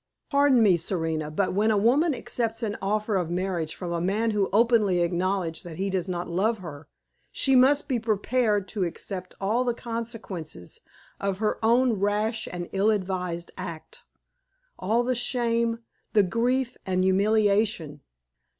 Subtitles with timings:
[0.31, 4.31] Pardon me, Serena, but when a woman accepts an offer of marriage from a man
[4.31, 6.87] who openly acknowledges that he does not love her,
[7.31, 10.81] she must be prepared to accept all the consequences
[11.19, 14.03] of her own rash and ill advised act
[14.79, 18.01] all the shame, the grief, and humiliation.